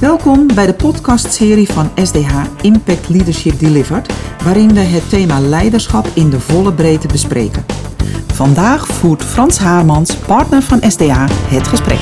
[0.00, 4.12] Welkom bij de podcastserie van SDH Impact Leadership Delivered,
[4.44, 7.64] waarin we het thema leiderschap in de volle breedte bespreken.
[8.26, 11.98] Vandaag voert Frans Haarmans, partner van SDH, het gesprek.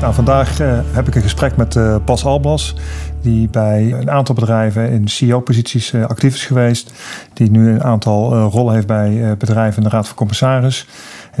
[0.00, 2.76] Nou, vandaag uh, heb ik een gesprek met uh, Bas Alblas,
[3.22, 6.92] die bij een aantal bedrijven in CEO-posities uh, actief is geweest.
[7.32, 10.86] Die nu een aantal rollen heeft bij bedrijven in de Raad van Commissaris.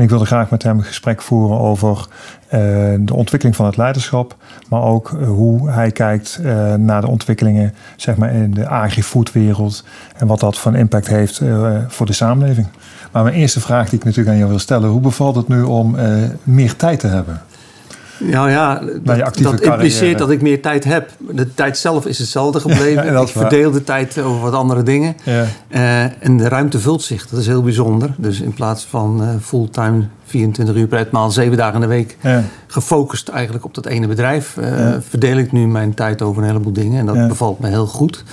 [0.00, 2.06] En ik wilde graag met hem een gesprek voeren over
[3.00, 4.36] de ontwikkeling van het leiderschap.
[4.68, 6.40] Maar ook hoe hij kijkt
[6.76, 9.84] naar de ontwikkelingen zeg maar, in de agri-foodwereld.
[10.16, 11.42] En wat dat voor impact heeft
[11.88, 12.66] voor de samenleving.
[13.12, 14.90] Maar mijn eerste vraag die ik natuurlijk aan jou wil stellen.
[14.90, 15.96] Hoe bevalt het nu om
[16.42, 17.42] meer tijd te hebben?
[18.20, 21.10] Nou ja, dat, dat impliceert dat ik meer tijd heb.
[21.18, 23.12] De tijd zelf is hetzelfde gebleven.
[23.12, 25.16] Ja, ik verdeel de tijd over wat andere dingen.
[25.22, 25.44] Ja.
[25.68, 27.28] Uh, en de ruimte vult zich.
[27.28, 28.14] Dat is heel bijzonder.
[28.16, 32.16] Dus in plaats van uh, fulltime 24 uur per etmaal, zeven dagen in de week...
[32.20, 32.42] Ja.
[32.66, 34.56] gefocust eigenlijk op dat ene bedrijf...
[34.56, 36.98] Uh, verdeel ik nu mijn tijd over een heleboel dingen.
[36.98, 38.24] En dat bevalt me heel goed.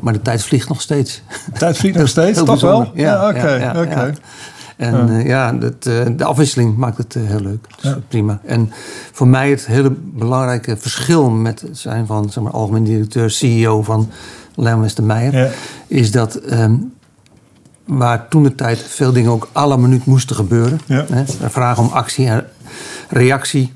[0.00, 1.22] maar de tijd vliegt nog steeds.
[1.52, 2.42] De tijd vliegt nog steeds?
[2.42, 2.90] Toch wel?
[2.94, 3.72] Ja, oké.
[3.76, 4.12] oké.
[4.80, 7.66] En ja, ja dat, uh, de afwisseling maakt het uh, heel leuk.
[7.80, 8.40] Dus prima.
[8.44, 8.72] En
[9.12, 13.82] voor mij het hele belangrijke verschil met het zijn van zeg maar, algemeen directeur, CEO
[13.82, 14.10] van
[14.54, 15.54] Leon Westermeijer,
[15.86, 16.92] is dat um,
[17.84, 20.80] waar toen de tijd veel dingen ook alle minuut moesten gebeuren.
[20.86, 21.06] Ja.
[21.48, 22.46] Vragen om actie en
[23.08, 23.72] reactie.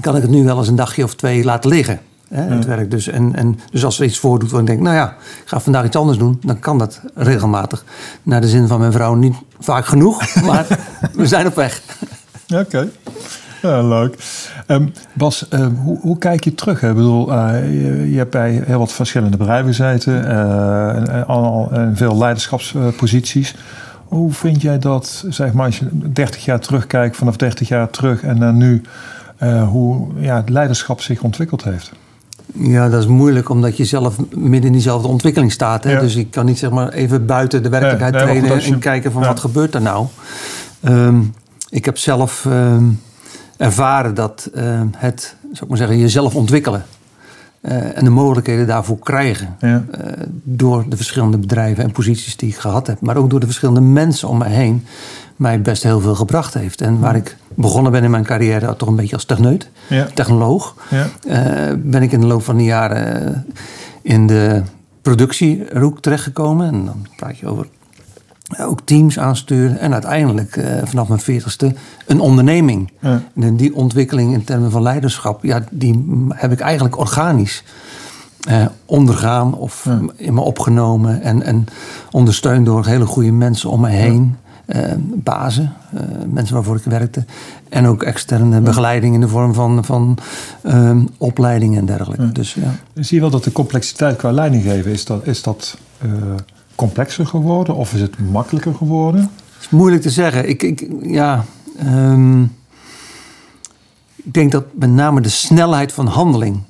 [0.00, 2.00] Kan ik het nu wel eens een dagje of twee laten liggen.
[2.32, 3.08] Hè, het werk dus.
[3.08, 5.08] En, en dus als er iets voordoet waar ik denk, nou ja,
[5.42, 7.84] ik ga vandaag iets anders doen, dan kan dat regelmatig.
[8.22, 10.66] Naar de zin van mijn vrouw niet vaak genoeg, maar
[11.12, 11.82] we zijn op weg.
[12.54, 12.88] Oké.
[13.62, 14.16] Ja, leuk.
[14.66, 16.82] Um, Bas, um, hoe, hoe, kijk je terug?
[16.82, 21.26] Ik bedoel, uh, je, je, hebt bij heel wat verschillende bedrijven gezeten uh, en,
[21.70, 23.54] en, veel leiderschapsposities.
[24.04, 28.22] Hoe vind jij dat, zeg maar, als je 30 jaar terugkijkt, vanaf 30 jaar terug
[28.22, 28.82] en dan nu,
[29.42, 31.92] uh, hoe ja, het leiderschap zich ontwikkeld heeft?
[32.54, 35.84] Ja, dat is moeilijk omdat je zelf midden in diezelfde ontwikkeling staat.
[35.84, 36.00] Hè?
[36.00, 39.40] Dus ik kan niet zeg maar even buiten de werkelijkheid treden en kijken van wat
[39.40, 40.06] gebeurt er nou.
[40.88, 41.34] Um,
[41.70, 43.00] ik heb zelf um,
[43.56, 46.84] ervaren dat uh, het, zou ik maar zeggen, jezelf ontwikkelen.
[47.62, 49.56] Uh, en de mogelijkheden daarvoor krijgen.
[49.60, 49.84] Ja.
[50.00, 50.06] Uh,
[50.42, 53.00] door de verschillende bedrijven en posities die ik gehad heb.
[53.00, 54.84] Maar ook door de verschillende mensen om me heen.
[55.36, 56.80] Mij best heel veel gebracht heeft.
[56.80, 60.06] En waar ik begonnen ben in mijn carrière toch een beetje als techneut, ja.
[60.14, 60.76] technoloog.
[60.90, 61.06] Ja.
[61.26, 63.46] Uh, ben ik in de loop van de jaren
[64.02, 64.62] in de
[65.02, 66.66] productieroek terechtgekomen.
[66.66, 67.66] En dan praat je over
[68.60, 69.78] ook teams aansturen.
[69.78, 71.74] En uiteindelijk uh, vanaf mijn veertigste
[72.06, 72.90] een onderneming.
[73.00, 73.22] Ja.
[73.34, 77.64] En die ontwikkeling in termen van leiderschap, ja, die heb ik eigenlijk organisch
[78.48, 81.22] uh, ondergaan of in me opgenomen.
[81.22, 81.66] En, en
[82.10, 84.36] ondersteund door hele goede mensen om me heen.
[84.76, 86.00] Uh, bazen, uh,
[86.30, 87.24] mensen waarvoor ik werkte.
[87.68, 90.18] En ook externe begeleiding in de vorm van, van
[90.62, 92.24] uh, opleidingen en dergelijke.
[92.24, 92.30] Ja.
[92.32, 92.74] Dus, ja.
[92.94, 95.78] Zie je wel dat de complexiteit qua leidinggeven, is dat, is dat
[96.74, 99.20] complexer geworden of is het makkelijker geworden?
[99.20, 100.48] Het is moeilijk te zeggen.
[100.48, 101.44] Ik, ik ja,
[101.86, 102.56] um,
[104.16, 106.60] ik denk dat met name de snelheid van handeling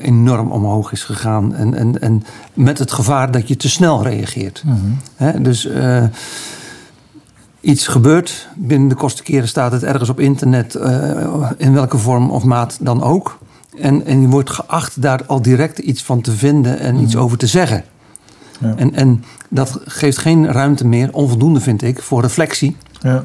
[0.00, 1.54] enorm omhoog is gegaan.
[1.54, 2.22] En, en, en
[2.54, 4.62] met het gevaar dat je te snel reageert.
[4.64, 4.98] Mm -hmm.
[5.14, 5.68] He, dus
[7.64, 12.30] iets gebeurt, binnen de kosten keren staat het ergens op internet, uh, in welke vorm
[12.30, 13.38] of maat dan ook.
[13.78, 17.38] En, en je wordt geacht daar al direct iets van te vinden en iets over
[17.38, 17.84] te zeggen.
[18.60, 18.74] Ja.
[18.76, 22.76] En, en dat geeft geen ruimte meer, onvoldoende vind ik, voor reflectie.
[23.00, 23.24] Ja.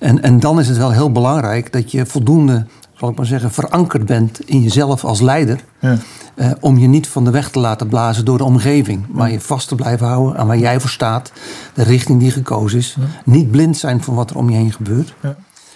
[0.00, 2.66] En, en dan is het wel heel belangrijk dat je voldoende,
[2.98, 5.64] zal ik maar zeggen, verankerd bent in jezelf als leider.
[5.78, 5.96] Ja.
[6.34, 9.06] Uh, om je niet van de weg te laten blazen door de omgeving.
[9.08, 11.32] Maar je vast te blijven houden aan waar jij voor staat.
[11.74, 12.96] De richting die gekozen is.
[13.24, 15.14] Niet blind zijn voor wat er om je heen gebeurt.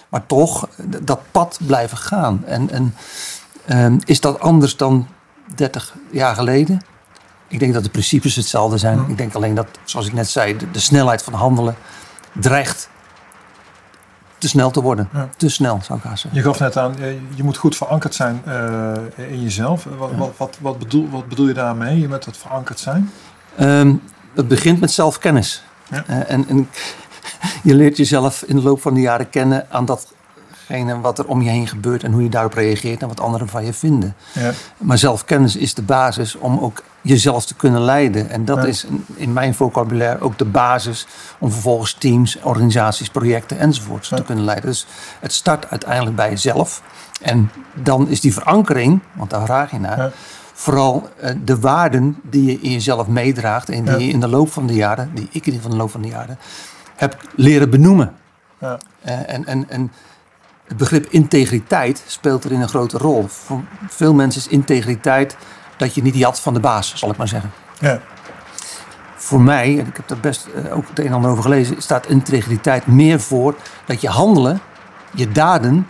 [0.09, 0.69] Maar toch
[1.01, 2.45] dat pad blijven gaan.
[2.45, 2.93] En, en
[3.93, 5.07] uh, is dat anders dan
[5.55, 6.81] 30 jaar geleden?
[7.47, 9.05] Ik denk dat de principes hetzelfde zijn.
[9.07, 11.75] Ik denk alleen dat, zoals ik net zei, de, de snelheid van handelen
[12.33, 12.89] dreigt
[14.43, 15.09] te snel te worden.
[15.13, 15.29] Ja.
[15.37, 16.29] Te snel, zou ik zeggen.
[16.33, 16.95] Je gaf net aan,
[17.35, 19.83] je moet goed verankerd zijn uh, in jezelf.
[19.97, 20.17] Wat, ja.
[20.17, 23.11] wat, wat, wat, bedoel, wat bedoel je daarmee, met dat verankerd zijn?
[23.59, 24.01] Um,
[24.33, 25.63] het begint met zelfkennis.
[25.89, 26.03] Ja.
[26.09, 26.69] Uh, en, en
[27.69, 29.85] je leert jezelf in de loop van de jaren kennen aan
[30.73, 33.47] datgene wat er om je heen gebeurt en hoe je daarop reageert en wat anderen
[33.47, 34.15] van je vinden.
[34.31, 34.51] Ja.
[34.77, 38.29] Maar zelfkennis is de basis om ook jezelf te kunnen leiden.
[38.29, 38.63] En dat ja.
[38.63, 38.85] is
[39.15, 41.07] in mijn vocabulaire ook de basis
[41.39, 44.15] om vervolgens teams, organisaties, projecten enzovoorts ja.
[44.15, 44.69] te kunnen leiden.
[44.69, 44.85] Dus
[45.19, 46.81] het start uiteindelijk bij jezelf.
[47.21, 50.11] En dan is die verankering, want daar vraag je naar, ja.
[50.53, 54.51] vooral uh, de waarden die je in jezelf meedraagt en die je in de loop
[54.51, 56.37] van de jaren, die ik in de loop van de jaren
[56.95, 58.13] heb leren benoemen.
[58.63, 58.73] Uh,
[59.05, 59.91] en, en, en
[60.67, 63.27] het begrip integriteit speelt erin een grote rol.
[63.27, 65.37] Voor veel mensen is integriteit
[65.77, 67.51] dat je niet jat van de baas, zal ik maar zeggen.
[67.79, 67.99] Ja.
[69.15, 71.81] Voor mij, en ik heb daar best eh, ook het een en ander over gelezen,
[71.81, 73.55] staat integriteit meer voor
[73.85, 74.59] dat je handelen,
[75.11, 75.87] je daden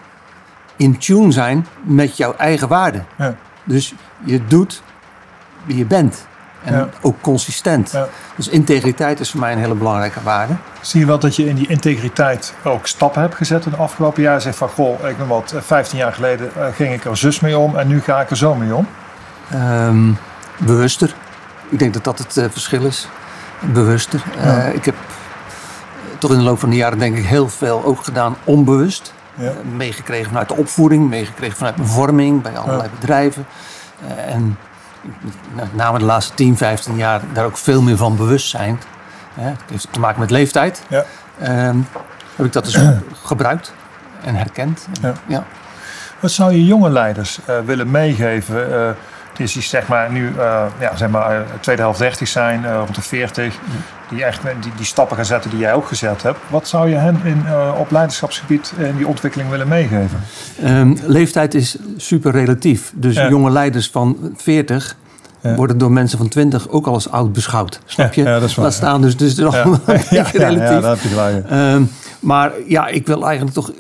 [0.75, 3.05] in tune zijn met jouw eigen waarden.
[3.17, 3.35] Ja.
[3.63, 3.93] Dus
[4.25, 4.81] je doet
[5.65, 6.25] wie je bent.
[6.63, 6.87] En Ja.
[7.01, 7.91] ook consistent.
[7.91, 8.07] Ja.
[8.35, 10.53] Dus integriteit is voor mij een hele belangrijke waarde.
[10.81, 14.21] Zie je wel dat je in die integriteit ook stappen hebt gezet in de afgelopen
[14.21, 14.41] jaren?
[14.41, 17.39] Zeg van, goh, ik ben wat, eh, 15 jaar geleden eh, ging ik er zus
[17.39, 18.87] mee om en nu ga ik er zo mee om.
[19.49, 20.11] Ehm,
[20.57, 21.15] bewuster.
[21.69, 23.07] Ik denk dat dat het eh, verschil is.
[23.59, 24.23] Bewuster.
[24.35, 24.41] Ja.
[24.67, 24.95] Eh, ik heb
[26.17, 29.13] toch in de loop van de jaren denk ik heel veel ook gedaan onbewust.
[29.35, 29.47] Ja.
[29.49, 33.45] Eh, meegekregen vanuit de opvoeding, meegekregen vanuit mijn vorming bij allerlei bedrijven.
[34.07, 34.57] Eh, en
[35.55, 38.79] met name de laatste 10, 15 jaar daar ook veel meer van bewust zijn.
[39.33, 40.83] Het heeft te maken met leeftijd.
[40.89, 41.05] Ja.
[41.39, 41.77] Ehm,
[42.35, 42.77] heb ik dat dus
[43.23, 43.73] gebruikt
[44.23, 44.87] en herkend.
[45.01, 45.13] En, Ja.
[45.27, 45.43] ja.
[46.19, 48.73] Wat zou je jonge leiders eh, willen meegeven?
[48.87, 48.89] eh
[49.33, 52.75] die die zeg maar nu eh, ja, zeg maar, eh, tweede helft 30 zijn, eh,
[52.75, 53.55] rond de 40,
[54.09, 56.39] die echt die, die stappen gaan zetten die jij ook gezet hebt.
[56.49, 57.43] Wat zou je hen in,
[57.77, 60.19] op leiderschapsgebied in die ontwikkeling willen meegeven?
[60.63, 62.91] Ehm, leeftijd is super relatief.
[62.95, 63.29] Dus Ja.
[63.29, 64.95] jonge leiders van 40
[65.41, 65.55] Ja.
[65.55, 67.79] worden door mensen van 20 ook al als oud beschouwd.
[67.85, 68.23] Snap je?
[68.23, 68.79] Ja, ja, dat is waar, Laat ja.
[68.79, 69.99] staan, dus, dus allemaal een
[70.31, 70.81] relatief.
[70.81, 71.49] daar heb je gelijk.
[71.49, 71.83] Ehm,
[72.19, 73.71] maar ja, ik wil eigenlijk toch.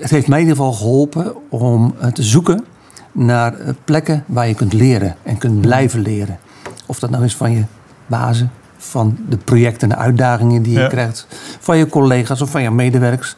[0.00, 2.64] het heeft mij in ieder geval geholpen om te zoeken
[3.12, 6.38] naar eh, plekken waar je kunt leren en kunt blijven leren.
[6.86, 7.64] Of dat nou is van je
[8.06, 10.86] bazen, van de projecten en de uitdagingen die je Ja.
[10.88, 11.26] krijgt,
[11.60, 13.36] van je collega's of van je medewerkers.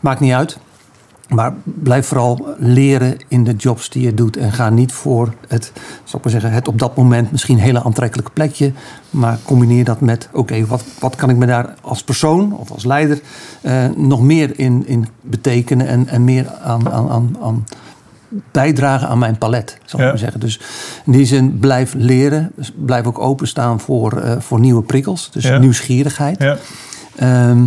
[0.00, 0.58] Maakt niet uit.
[1.28, 4.36] Maar blijf vooral leren in de jobs die je doet.
[4.36, 5.72] En ga niet voor het,
[6.04, 8.72] zal ik maar zeggen, het op dat moment misschien hele aantrekkelijke plekje.
[9.10, 12.84] Maar combineer dat met, oké, wat, wat kan ik me daar als persoon of als
[12.84, 13.20] leider
[13.60, 15.86] eh, nog meer in, in betekenen.
[15.86, 17.64] En, en meer aan, aan, aan, aan
[18.52, 20.10] bijdragen aan mijn palet, zal ik Ja.
[20.10, 20.40] maar zeggen.
[20.40, 20.60] Dus
[21.04, 22.52] in die zin blijf leren.
[22.56, 25.30] Dus blijf ook openstaan voor, eh, voor nieuwe prikkels.
[25.30, 25.58] Dus Ja.
[25.58, 26.42] nieuwsgierigheid.
[26.42, 26.56] Ja.
[27.16, 27.64] Ehm,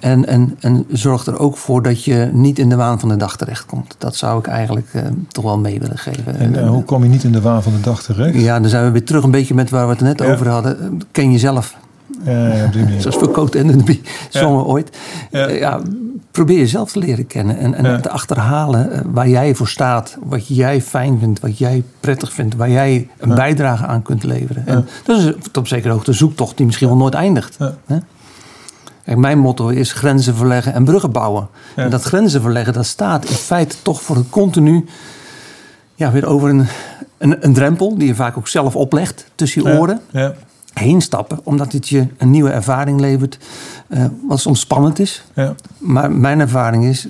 [0.00, 3.16] en, en, en zorg er ook voor dat je niet in de waan van de
[3.16, 3.94] dag terechtkomt.
[3.98, 6.38] Dat zou ik eigenlijk eh, toch wel mee willen geven.
[6.38, 8.34] En, en hoe kom je niet in de waan van de dag terecht?
[8.40, 11.00] Ja, dan zijn we weer terug een beetje met waar we het net over hadden.
[11.12, 11.76] Ken jezelf.
[12.24, 13.00] Ja, manier.
[13.00, 14.96] Zoals Cote en de zongen ooit.
[15.30, 15.46] Ja.
[15.46, 15.80] Eh, Ja,
[16.30, 17.58] probeer jezelf te leren kennen.
[17.58, 20.16] En, en te achterhalen eh, waar jij voor staat.
[20.22, 21.40] Wat jij fijn vindt.
[21.40, 22.56] Wat jij prettig vindt.
[22.56, 24.62] Waar jij een bijdrage aan kunt leveren.
[24.66, 27.56] En dat is op zekere hoogte een zoektocht die misschien wel nooit eindigt.
[29.04, 31.48] Kijk, mijn motto is grenzen verleggen en bruggen bouwen.
[31.76, 31.82] Ja.
[31.82, 34.84] En dat grenzen verleggen, dat staat in feite toch voor het continu...
[35.94, 36.66] Ja, weer over een,
[37.18, 39.78] een, een drempel die je vaak ook zelf oplegt tussen je Ja.
[39.78, 40.00] oren.
[40.10, 40.34] Ja.
[40.80, 43.38] Heen stappen, omdat dit je een nieuwe ervaring levert.
[43.88, 45.24] eh, wat soms spannend is.
[45.34, 45.54] Ja.
[45.78, 47.08] Maar mijn ervaring is,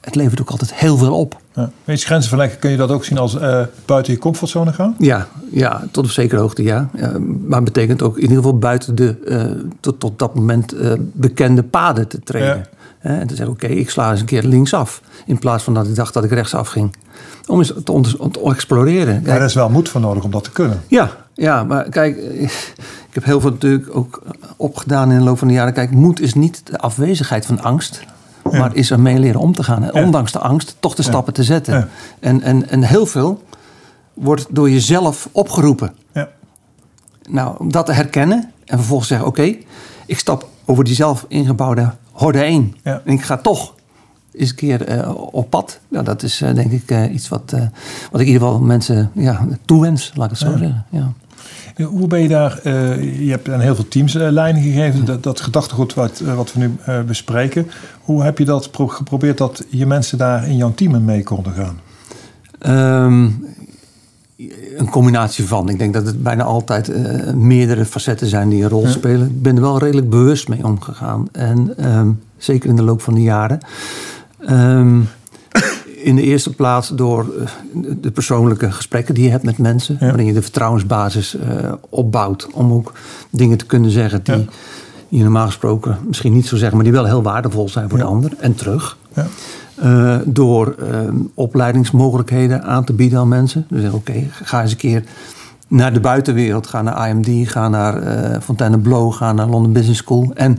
[0.00, 1.40] het levert ook altijd heel veel op.
[1.54, 1.70] Ja.
[1.84, 4.94] Weet je, grenzen verleggen, kun je dat ook zien als eh, buiten je comfortzone gaan?
[4.98, 6.88] Ja, ja, tot op zekere hoogte ja.
[6.94, 10.74] Ja, maar het betekent ook in ieder geval buiten de tot, tot dat moment
[11.12, 12.66] bekende paden te treden.
[12.98, 15.02] Hè, en te zeggen, oké, ik sla eens een keer linksaf.
[15.26, 16.96] In plaats van dat ik dacht dat ik rechtsaf ging.
[17.46, 19.14] Om eens te, te exploreren.
[19.14, 20.80] Maar Kijk, er is wel moed voor nodig om dat te kunnen.
[20.88, 21.10] ja,
[21.40, 22.16] ja, maar kijk,
[23.08, 24.22] ik heb heel veel natuurlijk ook
[24.56, 25.72] opgedaan in de loop van de jaren.
[25.72, 28.00] Kijk, moed is niet de afwezigheid van angst.
[28.50, 29.82] Maar is ermee leren om te gaan.
[29.84, 30.04] En Ja.
[30.04, 31.88] ondanks de angst toch de stappen te zetten.
[32.20, 33.42] En, en, en heel veel
[34.14, 35.92] wordt door jezelf opgeroepen.
[36.12, 36.28] Ja.
[37.28, 39.54] Nou, om dat te herkennen en vervolgens zeggen: Oké,
[40.06, 42.76] ik stap over die zelf ingebouwde horde heen.
[42.82, 43.74] En ik ga toch
[44.32, 45.80] eens een keer eh, op pad.
[45.88, 47.50] Nou, dat is eh, denk ik eh, iets wat,
[48.10, 50.58] wat ik in ieder geval mensen ja, toewens, laat ik het zo Ja.
[50.58, 50.84] zeggen.
[50.90, 51.12] Ja.
[51.76, 55.04] Ja, Hoe ben je daar, eh, je hebt aan heel veel teams eh, leiding gegeven,
[55.04, 57.66] dat, dat gedachtegoed wat, eh, wat we nu eh, bespreken.
[58.00, 61.52] Hoe heb je dat pro- geprobeerd dat je mensen daar in jouw team mee konden
[61.52, 61.80] gaan?
[62.58, 63.28] Ehm,
[64.76, 65.68] een combinatie van.
[65.68, 69.26] Ik denk dat het bijna altijd eh, meerdere facetten zijn die een rol spelen.
[69.26, 71.28] Ik ben er wel redelijk bewust mee omgegaan.
[71.32, 73.60] En ehm, zeker in de loop van de jaren.
[74.46, 75.00] Ehm,
[76.02, 77.46] in de eerste plaats door eh,
[78.00, 79.96] de persoonlijke gesprekken die je hebt met mensen.
[80.00, 80.06] Ja.
[80.06, 82.48] Waarin je de vertrouwensbasis eh, opbouwt.
[82.52, 82.92] Om ook
[83.30, 84.44] dingen te kunnen zeggen die Ja.
[85.08, 86.76] je normaal gesproken misschien niet zo zeggen.
[86.76, 88.04] Maar die wel heel waardevol zijn voor Ja.
[88.04, 88.32] de ander.
[88.38, 88.96] En terug.
[89.14, 89.26] Ja.
[89.74, 90.98] Eh, door eh,
[91.34, 93.66] opleidingsmogelijkheden aan te bieden aan mensen.
[93.68, 95.04] Dus oké, ga eens een keer
[95.68, 96.66] naar de buitenwereld.
[96.66, 98.02] Ga naar IMD, ga naar
[98.42, 100.30] Fontainebleau, ga naar London Business School.
[100.34, 100.58] En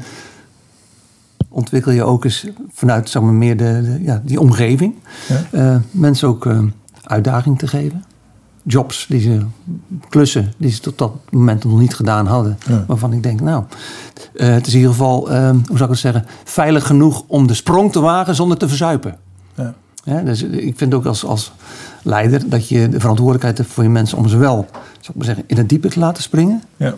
[1.51, 4.93] ontwikkel je ook eens vanuit zeg maar, meer de, de- ja, die omgeving.
[5.27, 5.41] Ja.
[5.73, 6.59] eh, mensen ook eh,
[7.03, 8.03] uitdaging te geven.
[8.63, 9.39] jobs, die ze
[10.09, 12.57] klussen, die ze tot dat moment nog niet gedaan hadden.
[12.67, 12.83] Ja.
[12.87, 13.63] Waarvan ik denk, nou,
[14.35, 17.53] eh, het is in ieder geval, hoe zou ik het zeggen, veilig genoeg om de
[17.53, 19.17] sprong te wagen zonder te verzuipen.
[19.55, 19.73] Ja.
[20.03, 21.51] Ja, dus ik vind ook als, als
[22.03, 25.25] leider dat je de verantwoordelijkheid hebt voor je mensen om ze wel, zou ik maar
[25.25, 26.61] zeggen, in het diepe te laten springen.
[26.77, 26.93] Ja.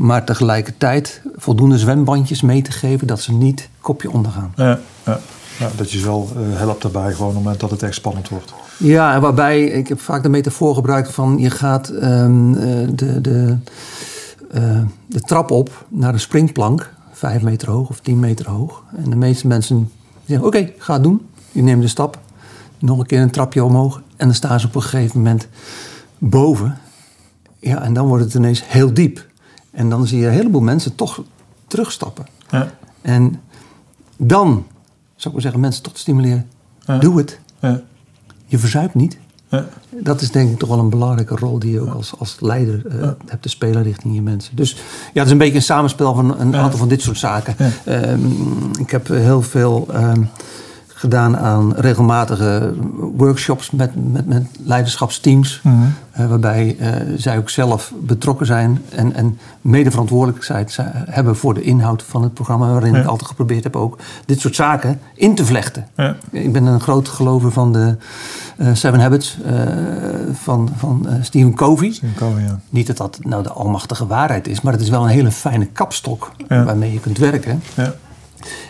[0.00, 4.52] Maar tegelijkertijd voldoende zwembandjes mee te geven dat ze niet kopje ondergaan.
[4.56, 4.80] Ja.
[5.04, 5.20] Ja.
[5.58, 7.94] Ja, dat je ze wel eh, helpt daarbij, gewoon op het moment dat het echt
[7.94, 8.52] spannend wordt.
[8.76, 13.20] Ja, en waarbij, ik heb vaak de metafoor gebruikt van je gaat ehm, eh, de,
[13.20, 13.56] de,
[14.50, 18.82] eh, de trap op naar een springplank, vijf meter hoog of tien meter hoog.
[18.96, 19.90] En de meeste mensen
[20.24, 21.26] zeggen, oké, ga het doen.
[21.52, 22.18] Je neemt de stap,
[22.78, 25.48] nog een keer een trapje omhoog en dan staan ze op een gegeven moment
[26.18, 26.78] boven.
[27.58, 29.28] Ja, en dan wordt het ineens heel diep.
[29.70, 31.22] En dan zie je een heleboel mensen toch
[31.66, 32.26] terugstappen.
[32.50, 32.70] Ja.
[33.00, 33.40] En
[34.16, 34.48] dan,
[35.14, 36.48] zou ik maar zeggen, mensen toch te stimuleren.
[36.84, 36.98] Ja.
[36.98, 37.40] Doe het.
[37.60, 37.82] Ja.
[38.46, 39.18] Je verzuipt niet.
[39.90, 42.86] Dat is denk ik toch wel een belangrijke rol die je ook als, als leider
[42.86, 44.56] eh, hebt te spelen richting je mensen.
[44.56, 47.56] Dus ja, het is een beetje een samenspel van een aantal van dit soort zaken.
[47.84, 48.20] Ehm,
[48.78, 50.22] ik heb heel veel ehm,
[51.00, 52.74] gedaan aan regelmatige
[53.16, 55.60] workshops met, met, met leiderschapsteams.
[55.62, 55.76] Mhm.
[56.10, 60.78] eh, waarbij eh, zij ook zelf betrokken zijn en, en medeverantwoordelijkheid
[61.08, 62.70] hebben voor de inhoud van het programma.
[62.72, 63.00] Waarin Ja.
[63.00, 65.86] ik altijd geprobeerd heb ook dit soort zaken in te vlechten.
[65.96, 66.16] Ja.
[66.30, 67.96] Ik ben een groot gelover van de
[68.56, 69.38] eh, Seven Habits
[70.32, 71.98] van, van Stephen Covey.
[72.20, 72.60] Al, ja.
[72.68, 75.66] Niet dat dat nou de almachtige waarheid is, maar het is wel een hele fijne
[75.66, 77.62] kapstok waarmee je kunt werken.
[77.76, 77.94] Ja.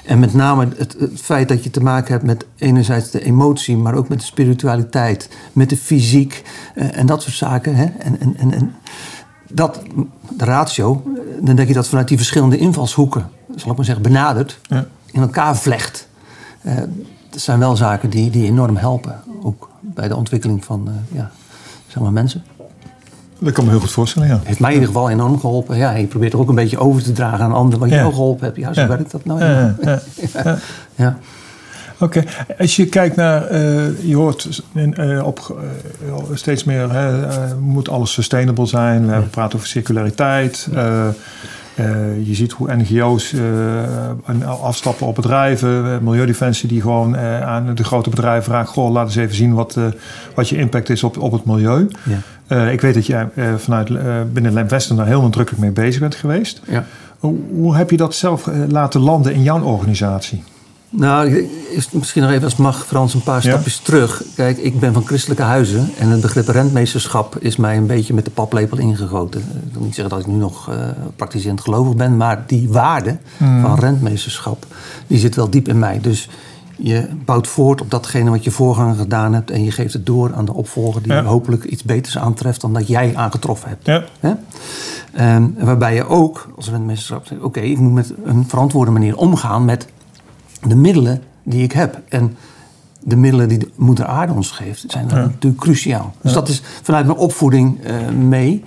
[0.04, 3.76] En met name het, het feit dat je te maken hebt met enerzijds de emotie,
[3.76, 6.42] maar ook met de spiritualiteit, met de fysiek
[6.74, 7.74] eh, en dat soort zaken.
[7.74, 7.84] Hè?
[7.84, 8.74] En, en, en, en
[9.52, 9.82] dat,
[10.36, 14.02] de ratio, eh, dan denk je dat vanuit die verschillende invalshoeken, zal ik maar zeggen,
[14.04, 14.86] benadert, Ja.
[15.10, 16.08] in elkaar vlecht.
[16.60, 16.74] Eh,
[17.30, 21.30] dat zijn wel zaken die, die enorm helpen, ook bij de ontwikkeling van ja,
[21.86, 22.44] zeg maar mensen.
[23.40, 24.40] Dat kan me heel goed voorstellen, ja.
[24.44, 25.76] Heeft mij in ieder geval enorm geholpen.
[25.76, 28.14] Ja, je probeert er ook een beetje over te dragen aan anderen wat je ook
[28.14, 28.56] geholpen hebt.
[28.56, 29.40] Ja, zo werkt dat nou.
[30.94, 31.18] Ja.
[32.00, 32.24] Oké,
[32.58, 35.56] als je kijkt naar, eh, je hoort in, eh, op
[36.06, 39.06] eh, steeds meer, hè, moet alles sustainable zijn.
[39.06, 40.68] We praten over circulariteit.
[41.80, 47.84] Eh, je ziet hoe NGO's eh, afstappen op bedrijven, eh, Milieudefensie die gewoon aan de
[47.84, 49.78] grote bedrijven vraagt: Goh, laat eens even zien wat,
[50.34, 51.88] wat je impact is op, op het milieu.
[52.02, 52.68] Ja.
[52.68, 53.88] Ik weet dat jij vanuit
[54.32, 56.60] binnen Lamp Westen daar heel nadrukkelijk mee bezig bent geweest.
[56.66, 56.84] Ja.
[57.18, 60.42] Hoe, hoe heb je dat zelf laten landen in jouw organisatie?
[60.90, 61.48] Nou,
[61.92, 63.50] misschien nog even als mag, Frans, een paar Ja.
[63.50, 64.22] stapjes terug.
[64.34, 68.24] Kijk, ik ben van christelijke huizen en het begrip rentmeesterschap is mij een beetje met
[68.24, 69.40] de paplepel ingegoten.
[69.40, 70.76] Ik wil niet zeggen dat ik nu nog eh
[71.16, 74.66] praktiserend gelovig ben, maar die waarde van rentmeesterschap,
[75.06, 76.00] die zit wel diep in mij.
[76.00, 76.28] Dus
[76.76, 80.34] je bouwt voort op datgene wat je voorganger gedaan hebt en je geeft het door
[80.34, 81.22] aan de opvolger die Ja.
[81.24, 83.86] hopelijk iets beters aantreft dan dat jij aangetroffen hebt.
[84.20, 84.38] Ja?
[85.14, 89.64] Ehm, waarbij je ook als rentmeesterschap zegt: oké, ik moet met een verantwoorde manier omgaan
[89.64, 89.86] met
[90.62, 92.00] de middelen die ik heb.
[92.08, 92.36] En
[93.02, 96.14] de middelen die de moeder aarde ons geeft, zijn natuurlijk cruciaal.
[96.20, 98.64] Dus dat is vanuit mijn opvoeding eh, mee.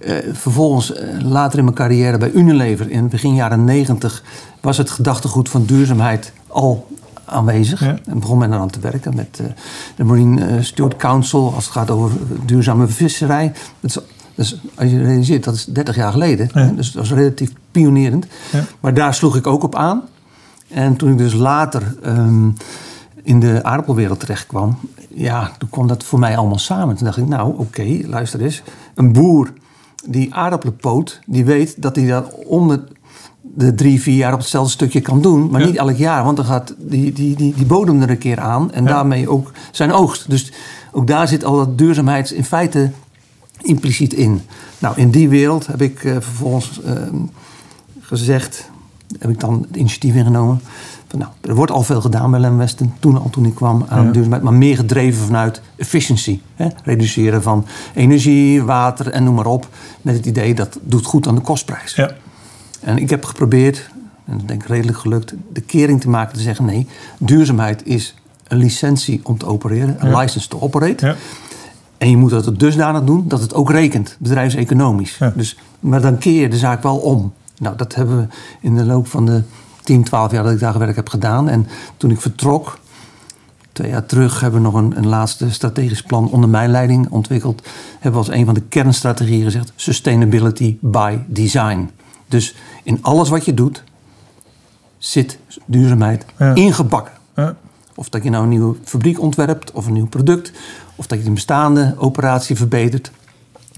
[0.00, 4.22] Eh, vervolgens, eh, later in mijn carrière bij Unilever, in begin jaren negentig,
[4.60, 6.86] was het gedachtegoed van duurzaamheid al
[7.24, 7.80] aanwezig.
[7.80, 7.98] Ja.
[8.06, 9.40] En begon men eraan te werken met
[9.96, 12.10] de Marine Steward Council als het gaat over
[12.44, 13.52] duurzame visserij.
[13.80, 13.98] Dat is,
[14.34, 16.76] dus als je realiseert, dat is 30 jaar geleden.
[16.76, 18.26] Dus dat was relatief pionierend.
[18.80, 20.02] Maar daar sloeg ik ook op aan.
[20.68, 22.48] En toen ik dus later ehm,
[23.22, 24.78] in de aardappelwereld terecht kwam,
[25.08, 26.96] ja, toen kwam dat voor mij allemaal samen.
[26.96, 28.62] Toen dacht ik, nou oké, luister eens.
[28.94, 29.52] Een boer
[30.06, 32.84] die aardappelen poot, die weet dat hij dat onder
[33.40, 35.50] de drie, vier jaar op hetzelfde stukje kan doen.
[35.50, 35.66] Maar Ja.
[35.66, 38.72] niet elk jaar, want dan gaat die, die, die, die bodem er een keer aan.
[38.72, 38.88] En Ja.
[38.88, 40.30] daarmee ook zijn oogst.
[40.30, 40.52] Dus
[40.92, 42.90] ook daar zit al dat duurzaamheid in feite
[43.60, 44.40] impliciet in.
[44.78, 47.16] Nou, in die wereld heb ik eh, vervolgens ehm,
[48.00, 48.70] gezegd,
[49.18, 50.60] heb ik dan het initiatief ingenomen.
[51.08, 53.84] Van, nou, er wordt al veel gedaan bij Lem Westen, toen al toen ik kwam
[53.88, 54.10] aan Ja.
[54.10, 56.40] duurzaamheid, maar meer gedreven vanuit efficiency.
[56.54, 56.66] Hè?
[56.84, 59.68] Reduceren van energie, water en noem maar op.
[60.02, 61.94] Met het idee dat doet goed aan de kostprijs.
[61.94, 62.10] ja,
[62.80, 63.90] En ik heb geprobeerd,
[64.24, 66.86] en dat denk ik redelijk gelukt, de kering te maken te zeggen: nee,
[67.18, 68.14] duurzaamheid is
[68.48, 70.18] een licentie om te opereren, een Ja.
[70.18, 71.06] license to operate.
[71.06, 71.14] ja,
[71.98, 75.16] En je moet dat dusdanig doen dat het ook rekent, bedrijfseconomisch.
[75.18, 75.32] Ja.
[75.36, 77.32] Dus, maar dan keer je de zaak wel om.
[77.58, 78.26] Nou, dat hebben we
[78.60, 79.42] in de loop van de
[79.82, 81.48] 10, 12 jaar dat ik daar gewerkt heb gedaan.
[81.48, 82.78] En toen ik vertrok,
[83.72, 87.62] twee jaar terug, hebben we nog een, een laatste strategisch plan onder mijn leiding ontwikkeld.
[87.92, 91.90] Hebben we als een van de kernstrategieën gezegd: sustainability by design.
[92.28, 93.82] Dus in alles wat je doet,
[94.98, 96.54] zit duurzaamheid Ja.
[96.54, 97.12] ingebakken.
[97.36, 97.54] ja,
[97.94, 100.52] Of dat je nou een nieuwe fabriek ontwerpt of een nieuw product.
[100.96, 103.10] Of dat je een bestaande operatie verbetert.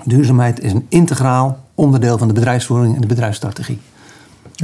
[0.04, 3.80] Duurzaamheid is een integraal onderdeel van de bedrijfsvoering en de bedrijfsstrategie.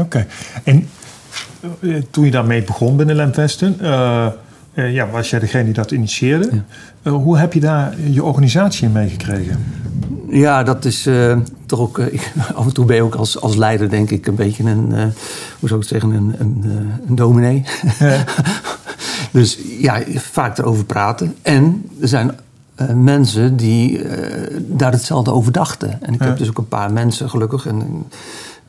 [0.00, 0.26] Oké.
[0.64, 0.88] En
[1.80, 4.26] eh, toen je daarmee begon binnen Lemvesten, uh,
[4.74, 6.62] uh, ja, was jij degene die dat initieerde.
[7.02, 7.10] Ja.
[7.10, 9.64] hoe heb je daar je organisatie in meegekregen?
[10.30, 11.08] Ja, dat is
[11.66, 11.98] toch ook.
[12.16, 14.92] Ik, af en toe ben je ook als, als leider, denk ik, een beetje een.
[15.58, 16.10] hoe zou ik het zeggen?
[16.10, 16.64] Een, een,
[17.08, 17.64] een dominee.
[17.98, 18.24] Ja.
[19.32, 21.34] dus ja, vaak erover praten.
[21.42, 22.30] En er zijn
[22.94, 24.00] mensen die
[24.58, 26.02] daar hetzelfde over dachten.
[26.02, 27.66] En ik heb dus ook een paar mensen, gelukkig.
[27.66, 28.04] En,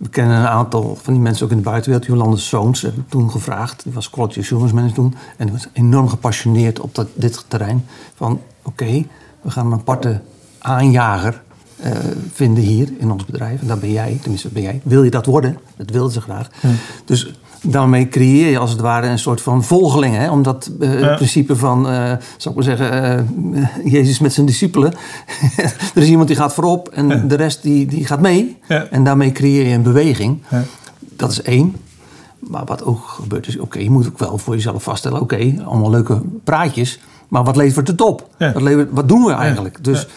[0.03, 2.07] we kennen een aantal van die mensen ook in de buitenwereld.
[2.07, 3.83] Jolande Zoons heb ik toen gevraagd.
[3.83, 5.15] Die was quality assurance manager toen.
[5.37, 7.85] En die was enorm gepassioneerd op dat, dit terrein.
[8.15, 9.05] Van oké,
[9.41, 10.21] we gaan een aparte
[10.59, 11.41] aanjager
[11.85, 11.91] uh,
[12.33, 13.61] vinden hier in ons bedrijf.
[13.61, 14.81] En dat ben jij, tenminste ben jij.
[14.83, 15.57] Wil je dat worden?
[15.75, 16.49] Dat wilden ze graag.
[17.05, 20.15] Dus daarmee creëer je als het ware een soort van volgeling.
[20.15, 20.31] Hè?
[20.31, 24.93] Omdat uh, het principe van, uh, zou ik maar zeggen, uh, Jezus met zijn discipelen.
[25.95, 28.57] er is iemand die gaat voorop en de rest die, die gaat mee.
[28.67, 30.41] En daarmee creëer je een beweging.
[30.99, 31.75] Dat is één.
[32.39, 35.21] Maar wat ook gebeurt is, oké, je moet ook wel voor jezelf vaststellen.
[35.21, 36.99] Oké, allemaal leuke praatjes.
[37.27, 38.29] Maar wat levert het op?
[38.37, 39.83] Wat, levert, wat doen we eigenlijk?
[39.83, 40.07] Dus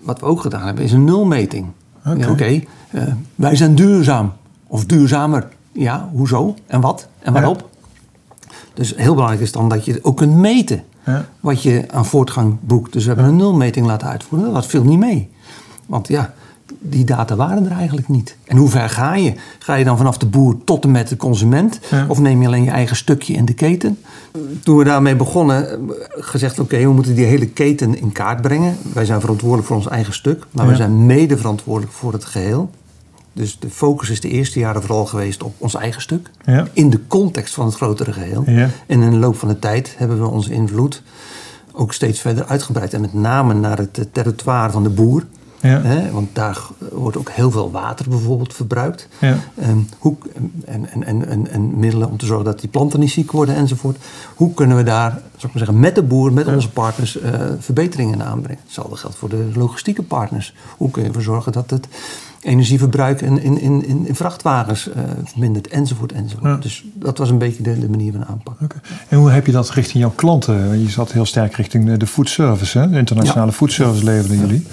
[0.00, 1.66] wat we ook gedaan hebben is een nulmeting.
[2.28, 2.62] Oké,
[3.34, 4.32] wij zijn duurzaam.
[4.66, 5.48] Of duurzamer.
[5.72, 7.68] Ja, hoezo en wat en waarop?
[8.74, 11.24] Dus heel belangrijk is dan dat je ook kunt meten ja.
[11.40, 12.92] wat je aan voortgang boekt.
[12.92, 14.52] Dus we hebben een nulmeting laten uitvoeren.
[14.52, 15.30] Dat viel niet mee.
[15.86, 16.34] Want ja,
[16.78, 18.36] die data waren er eigenlijk niet.
[18.44, 19.34] En hoe ver ga je?
[19.58, 21.80] Ga je dan vanaf de boer tot en met de consument?
[22.08, 23.98] Of neem je alleen je eigen stukje in de keten?
[24.62, 28.76] Toen we daarmee begonnen, gezegd: oké, we moeten die hele keten in kaart brengen.
[28.92, 32.70] Wij zijn verantwoordelijk voor ons eigen stuk, maar we zijn mede verantwoordelijk voor het geheel.
[33.38, 36.30] Dus de focus is de eerste jaren vooral geweest op ons eigen stuk.
[36.44, 36.66] Ja.
[36.72, 38.42] In de context van het grotere geheel.
[38.46, 38.70] Ja.
[38.86, 41.02] En in de loop van de tijd hebben we onze invloed
[41.72, 42.94] ook steeds verder uitgebreid.
[42.94, 45.24] En met name naar het territoire van de boer.
[45.60, 45.80] Ja.
[45.82, 46.58] Hè, want daar
[46.92, 49.08] wordt ook heel veel water bijvoorbeeld verbruikt.
[49.18, 49.38] Ja.
[49.54, 50.16] Ehm, hoe,
[50.64, 53.96] en, en, en, en, middelen om te zorgen dat die planten niet ziek worden enzovoort.
[54.34, 57.32] Hoe kunnen we daar, zou ik maar zeggen, met de boer, met onze partners, uh,
[57.58, 58.62] verbeteringen aanbrengen?
[58.64, 60.54] Hetzelfde geldt voor de logistieke partners.
[60.76, 61.88] Hoe kun je ervoor zorgen dat het
[62.48, 66.62] energieverbruik in, in, in, in vrachtwagens uh, vermindert, enzovoort, enzovoort.
[66.62, 68.54] Dus dat was een beetje de, de manier van aanpak.
[68.62, 68.80] Okay.
[69.08, 70.80] En hoe heb je dat richting jouw klanten?
[70.80, 72.90] Je zat heel sterk richting de food service, hè?
[72.90, 73.56] De internationale ja.
[73.56, 74.66] food service leverden jullie.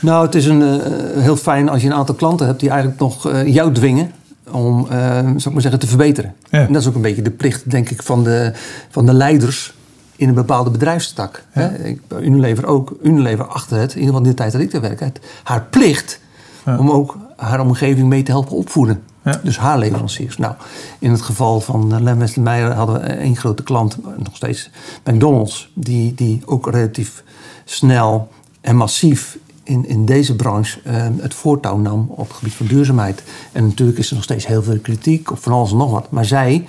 [0.00, 0.76] Nou, het is een, uh,
[1.22, 4.10] heel fijn als je een aantal klanten hebt die eigenlijk nog uh, jou dwingen
[4.50, 6.34] om, zou ik maar zeggen, te verbeteren.
[6.50, 6.66] Ja.
[6.66, 8.52] En dat is ook een beetje de plicht, denk ik, van de,
[8.90, 9.74] van de leiders
[10.16, 11.44] in een bepaalde bedrijfstak.
[11.54, 11.72] Ja.
[11.72, 11.94] Hè?
[12.20, 15.20] Unilever ook, Unilever achter het, in ieder geval in de tijd dat ik daar werk,
[15.42, 16.20] haar plicht
[16.66, 19.02] om ook haar omgeving mee te helpen opvoeden.
[19.24, 19.40] Ja.
[19.42, 20.36] Dus haar leveranciers.
[20.36, 20.54] Nou,
[20.98, 24.70] in het geval van Lem Westermeijer hadden we één grote klant, nog steeds
[25.04, 27.24] McDonald's, die, die ook relatief
[27.64, 28.28] snel
[28.60, 30.80] en massief in, in deze branche
[31.20, 33.22] het voortouw nam op het gebied van duurzaamheid.
[33.52, 36.10] En natuurlijk is er nog steeds heel veel kritiek op van alles en nog wat.
[36.10, 36.66] Maar zij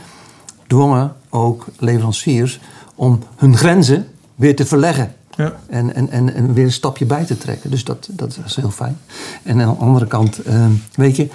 [0.68, 2.60] dwongen ook leveranciers
[2.96, 5.14] om hun grenzen weer te verleggen.
[5.36, 5.54] Ja.
[5.68, 7.72] En, en, en, en, weer een stapje bij te trekken.
[7.72, 8.98] Dus dat, dat is heel fijn.
[9.44, 11.30] En aan de andere kant, uh, weet je,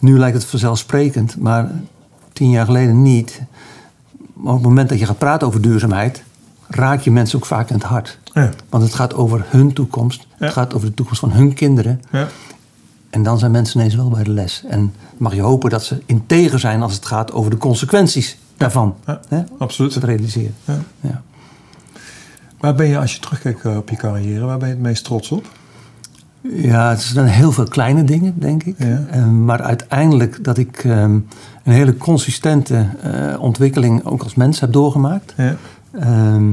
[0.00, 1.70] nu lijkt het vanzelfsprekend, maar
[2.32, 3.40] tien jaar geleden niet.
[4.32, 6.22] Maar op het moment dat je gaat praten over duurzaamheid,
[6.68, 8.18] raak je mensen ook vaak in het hart.
[8.32, 8.50] Ja.
[8.68, 10.26] Want het gaat over hun toekomst.
[10.36, 12.00] Het gaat over de toekomst van hun kinderen.
[13.10, 14.64] En dan zijn mensen ineens wel bij de les.
[14.68, 18.96] En mag je hopen dat ze integer zijn als het gaat over de consequenties daarvan.
[19.28, 19.42] Hè?
[19.58, 19.94] Absoluut.
[19.94, 20.54] Dat realiseren.
[21.00, 21.22] Ja.
[22.60, 25.04] Waar ben je, als je terugkijkt eh, op je carrière, waar ben je het meest
[25.04, 25.46] trots op?
[26.40, 28.74] Ja, het zijn heel veel kleine dingen, denk ik.
[28.78, 29.04] Ja.
[29.10, 31.18] Ehm, maar uiteindelijk dat ik ehm,
[31.64, 35.34] een hele consistente uh, ontwikkeling ook als mens heb doorgemaakt.
[35.36, 35.56] Ja.
[35.92, 36.52] Ehm,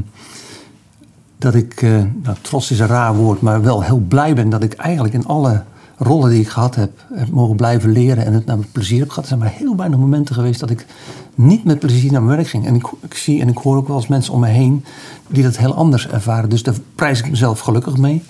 [1.37, 4.63] dat ik, uh, nou, trots is een raar woord, maar wel heel blij ben dat
[4.63, 5.63] ik eigenlijk in alle
[5.97, 9.09] rollen die ik gehad heb, heb mogen blijven leren en het naar mijn plezier heb
[9.09, 9.23] gehad.
[9.23, 10.85] Er zijn maar heel weinig momenten geweest dat ik
[11.35, 12.65] niet met plezier naar mijn werk ging.
[12.65, 14.85] En ik, ik zie en ik hoor ook wel eens mensen om me heen
[15.27, 16.49] die dat heel anders ervaren.
[16.49, 18.23] Dus daar prijs ik mezelf gelukkig mee.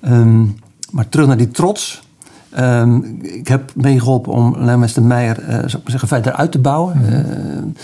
[0.00, 0.44] Ehm,
[0.90, 2.06] maar terug naar die trots.
[2.58, 6.58] Um, ik heb meegeholpen om Lemmes Meijer, uh, zou ik maar zeggen, verder uit te
[6.58, 7.00] bouwen.
[7.02, 7.82] Uh,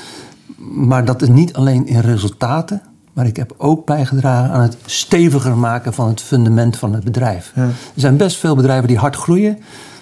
[0.57, 2.83] maar dat is niet alleen in resultaten.
[3.15, 7.53] Maar ik heb ook bijgedragen aan het steviger maken van het fundament van het bedrijf.
[7.55, 7.63] Ja.
[7.63, 9.59] Er zijn best veel bedrijven die hard groeien,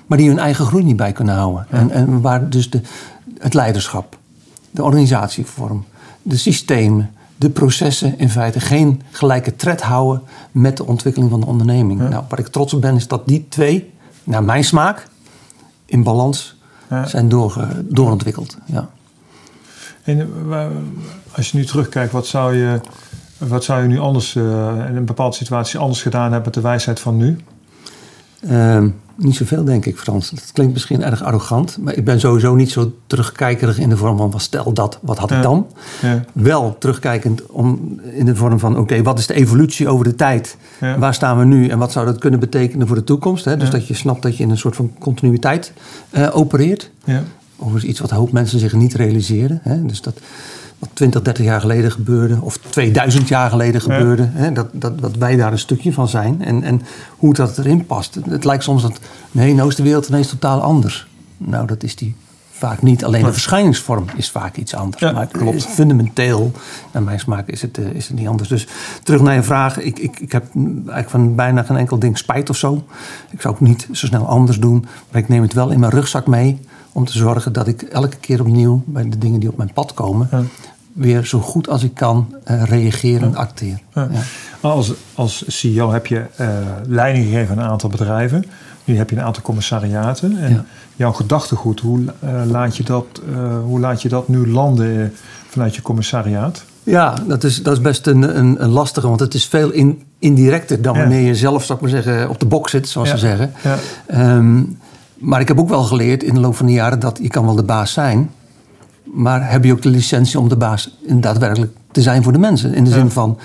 [0.07, 1.66] maar die hun eigen groei niet bij kunnen houden.
[1.70, 2.81] En, en, waar dus de,
[3.38, 4.18] het leiderschap,
[4.70, 5.85] de organisatievorm,
[6.22, 11.46] de systemen, de processen in feite geen gelijke tred houden met de ontwikkeling van de
[11.46, 12.09] onderneming.
[12.09, 13.92] Nou, waar ik trots op ben, is dat die twee,
[14.25, 15.07] naar mijn smaak,
[15.87, 16.57] in balans
[17.05, 17.29] zijn
[17.88, 18.57] doorontwikkeld.
[18.64, 18.90] Ja.
[20.02, 20.30] En
[21.32, 22.80] als je nu terugkijkt, wat zou je,
[23.38, 27.00] wat zou je nu anders in een bepaalde situatie anders gedaan hebben met de wijsheid
[27.00, 27.38] van nu?
[28.48, 30.30] Ehm, niet zoveel, denk ik, Frans.
[30.30, 34.16] Dat klinkt misschien erg arrogant, maar ik ben sowieso niet zo terugkijkerig in de vorm
[34.16, 35.66] van: wat stel dat, wat had ik dan?
[36.02, 36.24] Ja.
[36.32, 40.56] Wel terugkijkend om, in de vorm van: oké, wat is de evolutie over de tijd?
[40.98, 43.44] Waar staan we nu en wat zou dat kunnen betekenen voor de toekomst?
[43.44, 43.56] Hè?
[43.56, 45.72] Dus dat je snapt dat je in een soort van continuïteit
[46.10, 46.90] uh, opereert.
[47.62, 49.61] Overigens iets wat een hoop mensen zich niet realiseren.
[49.62, 49.87] Hè?
[49.87, 50.20] Dus dat
[50.83, 55.16] wat 20, 30 jaar geleden gebeurde, of 2000 jaar geleden gebeurde, hè, dat, dat, dat
[55.16, 56.83] wij daar een stukje van zijn en, en
[57.16, 58.18] hoe dat erin past.
[58.29, 58.98] Het, lijkt soms dat,
[59.31, 61.07] nee, nou is de wereld ineens totaal anders.
[61.37, 62.14] Nou, dat is die
[62.51, 63.05] vaak niet.
[63.05, 65.03] Alleen de verschijningsvorm is vaak iets anders.
[65.03, 65.66] Ja, maar klopt.
[65.66, 66.53] fundamenteel,
[66.92, 68.48] naar mijn smaak, is het, eh, is het niet anders.
[68.48, 68.66] Dus
[69.03, 69.81] terug naar je vraag.
[69.81, 72.85] Ik, ik, ik heb eigenlijk van bijna geen enkel ding spijt of zo.
[73.31, 74.87] Ik zou het niet zo snel anders doen.
[75.11, 76.61] Maar ik neem het wel in mijn rugzak mee.
[76.92, 79.94] Om te zorgen dat ik elke keer opnieuw bij de dingen die op mijn pad
[79.94, 80.28] komen
[80.92, 83.81] weer zo goed als ik kan uh, reageren en acteren.
[83.94, 84.09] Ja.
[84.61, 86.48] Als, als CEO heb je uh,
[86.87, 88.44] leiding gegeven aan een aantal bedrijven.
[88.85, 90.38] Nu heb je een aantal commissariaten.
[90.38, 93.20] En jouw gedachtegoed, hoe, uh, laat je dat,
[93.64, 95.12] hoe laat je dat nu landen
[95.48, 96.64] vanuit je commissariaat?
[96.83, 100.02] Ja, dat is, dat is best een, een, een lastige, want het is veel in,
[100.18, 103.18] indirecter dan wanneer je zelf, zou ik maar zeggen, op de bok zit, zoals ze
[103.18, 103.52] zeggen.
[104.14, 104.78] Um,
[105.22, 107.44] maar ik heb ook wel geleerd in de loop van de jaren dat je kan
[107.44, 108.30] wel de baas zijn,
[109.04, 112.74] maar heb je ook de licentie om de baas daadwerkelijk te zijn voor de mensen?
[112.74, 113.38] In de zin van,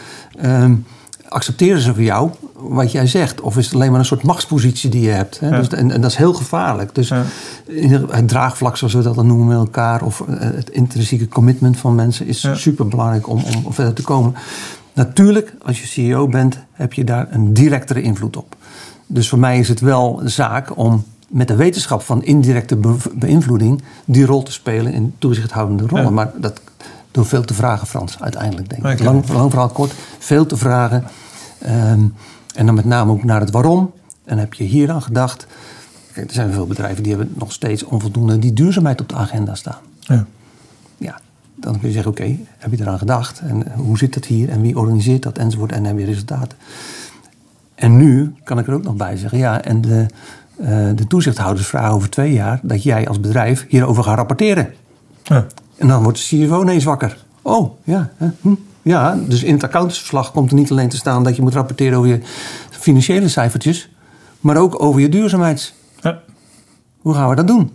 [0.45, 0.85] um,
[1.29, 3.41] accepteren ze voor jou wat jij zegt?
[3.41, 5.39] Of is het alleen maar een soort machtspositie die je hebt?
[5.39, 5.49] Hè?
[5.49, 6.95] Dus, en, en, dat is heel gevaarlijk.
[6.95, 7.11] Dus
[8.09, 10.01] het draagvlak, zoals we dat dan noemen met elkaar...
[10.01, 12.27] of eh, het intrinsieke commitment van mensen...
[12.27, 12.55] is ja.
[12.55, 14.35] super belangrijk om, om verder te komen.
[14.93, 18.55] Natuurlijk, als je CEO bent, heb je daar een directere invloed op.
[19.07, 22.77] Dus voor mij is het wel zaak om met de wetenschap van indirecte
[23.13, 26.13] beïnvloeding die rol te spelen in toezichthoudende rollen.
[26.13, 26.61] Maar dat
[27.11, 29.03] door veel te vragen, Frans, uiteindelijk denk ik.
[29.03, 31.03] Lang, lang verhaal kort, veel te vragen.
[31.59, 32.01] Ehm,
[32.55, 33.91] en dan met name ook naar het waarom.
[34.23, 35.47] En heb je hier aan gedacht?
[36.13, 39.55] Kijk, er zijn veel bedrijven die hebben nog steeds onvoldoende die duurzaamheid op de agenda
[39.55, 39.79] staan.
[39.99, 40.25] Ja.
[40.97, 41.19] Ja,
[41.55, 43.39] dan kun je zeggen, oké, heb je eraan gedacht?
[43.39, 44.49] En hoe zit dat hier?
[44.49, 45.37] En wie organiseert dat?
[45.37, 45.71] Enzovoort.
[45.71, 46.57] En heb je resultaten.
[47.75, 50.05] En nu kan ik er ook nog bij zeggen, ja, en de
[50.59, 54.73] uh, de toezichthouders vragen over twee jaar dat jij als bedrijf hierover gaat rapporteren.
[55.23, 55.45] Ja.
[55.77, 57.25] En dan wordt de CFO ineens wakker.
[57.41, 58.11] Oh, ja.
[58.41, 61.53] Hm, ja, dus in het accountantsverslag komt er niet alleen te staan dat je moet
[61.53, 62.19] rapporteren over je
[62.69, 63.89] financiële cijfertjes,
[64.39, 65.73] maar ook over je duurzaamheids.
[66.01, 66.19] Ja.
[67.01, 67.71] Hoe gaan we dat doen?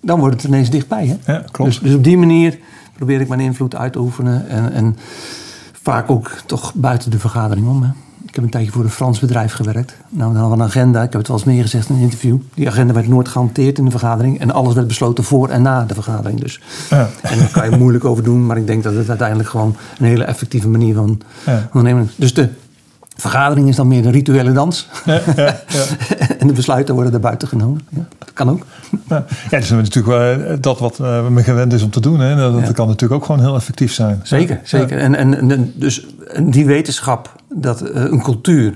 [0.00, 1.06] Dan wordt het ineens dichtbij.
[1.06, 1.32] Hè?
[1.32, 1.70] Ja, klopt.
[1.70, 2.58] Dus, dus op die manier
[2.92, 4.96] probeer ik mijn invloed uit te oefenen en, en
[5.82, 7.82] vaak ook toch buiten de vergadering om.
[7.82, 7.88] Hè?
[8.28, 9.96] Ik heb een tijdje voor een Frans bedrijf gewerkt.
[10.08, 11.02] Nou, dan hadden we een agenda.
[11.02, 12.36] Ik heb het wel eens meer gezegd in een interview.
[12.54, 14.40] Die agenda werd nooit gehanteerd in de vergadering.
[14.40, 16.40] En alles werd besloten voor en na de vergadering.
[16.40, 16.60] Dus.
[16.90, 17.08] Ja.
[17.22, 18.46] En daar kan je moeilijk over doen.
[18.46, 21.20] Maar ik denk dat het uiteindelijk gewoon een hele effectieve manier van
[21.72, 22.48] ondernemen Dus de
[23.20, 24.88] vergadering is dan meer de rituele dans.
[25.04, 25.56] Ja, ja,
[26.38, 27.80] en de besluiten worden er buiten genomen.
[27.88, 28.66] Ja, dat kan ook.
[29.08, 32.20] Ja, dat is natuurlijk wel eh, dat wat uh, men gewend is om te doen.
[32.20, 32.36] Hè.
[32.36, 34.20] Dat, kan natuurlijk ook gewoon heel effectief zijn.
[34.22, 34.98] Zeker, zeker.
[34.98, 36.06] En, en, en, dus
[36.42, 38.74] die wetenschap dat uh, een cultuur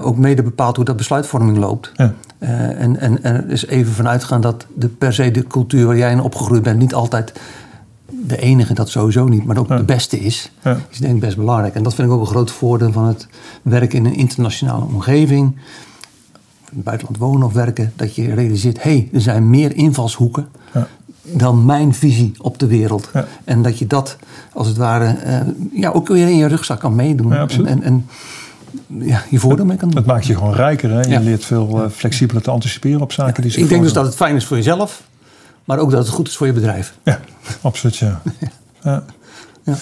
[0.00, 1.92] ook mede bepaalt hoe dat besluitvorming loopt.
[1.96, 6.10] en, en, en er is even vanuitgaan dat de, per se de cultuur waar jij
[6.10, 7.32] in opgegroeid bent niet altijd
[8.22, 10.78] de enige, dat sowieso niet, maar ook de beste is, ja.
[10.90, 11.74] is denk ik best belangrijk.
[11.74, 13.26] En dat vind ik ook een groot voordeel van het
[13.62, 15.52] werken in een internationale omgeving.
[16.70, 20.48] In het buitenland wonen of werken, dat je realiseert, hé, hey, er zijn meer invalshoeken
[20.74, 20.88] ja.
[21.22, 23.10] dan mijn visie op de wereld.
[23.44, 24.16] En dat je dat,
[24.52, 27.32] als het ware, uh, ja, ook weer in je rugzak kan meedoen.
[27.32, 28.06] en, en, en
[28.86, 29.98] ja, je voordeel mee kan doen.
[29.98, 30.90] Het maakt je gewoon rijker.
[30.90, 31.00] Hè?
[31.00, 34.04] Je leert veel uh, flexibeler te anticiperen op zaken die zich Ik denk dus dat
[34.04, 35.02] het fijn is voor jezelf
[35.64, 36.94] maar ook dat het goed is voor je bedrijf.
[37.02, 37.20] Ja,
[37.60, 38.20] absoluut, ja.
[38.82, 39.04] ja.
[39.62, 39.76] ja.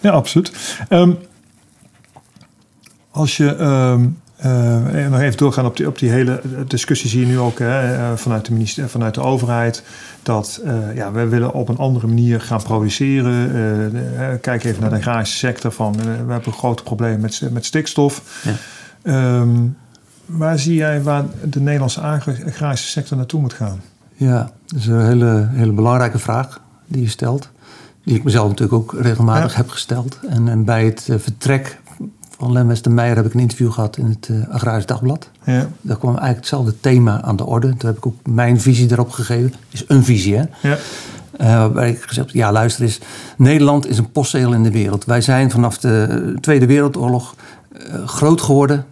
[0.00, 0.52] ja absoluut.
[0.88, 1.18] Um,
[3.10, 7.26] als je um, uh, nog even doorgaan op die, op die hele discussie, zie je
[7.26, 9.82] nu ook hè, eh, vanuit, de minister, vanuit de overheid
[10.22, 13.54] dat uh, ja, we willen op een andere manier gaan produceren.
[13.54, 15.72] Uh, kijk even naar de agrarische sector.
[15.72, 18.42] Van, we hebben een groot probleem met, met stikstof.
[19.02, 19.38] Ja.
[19.40, 19.76] Um,
[20.26, 23.80] waar zie jij waar de Nederlandse agrarische sector naartoe moet gaan?
[24.20, 27.48] Ja, dat is een hele, hele belangrijke vraag die je stelt.
[28.04, 30.18] Die ik mezelf natuurlijk ook regelmatig heb gesteld.
[30.28, 31.80] En, en, bij het uh, vertrek
[32.36, 35.30] van Len Westermeijer heb ik een interview gehad in het uh, Agrarisch Dagblad.
[35.44, 35.68] Ja.
[35.80, 37.76] Daar kwam eigenlijk hetzelfde thema aan de orde.
[37.76, 39.52] Toen heb ik ook mijn visie erop gegeven.
[39.70, 40.44] is een visie, hè?
[40.62, 40.76] Ja.
[41.40, 43.00] Uh, waarbij ik gezegd heb, ja luister eens,
[43.36, 45.04] Nederland is een postzegel in de wereld.
[45.04, 47.34] Wij zijn vanaf de Tweede Wereldoorlog
[48.04, 48.84] groot geworden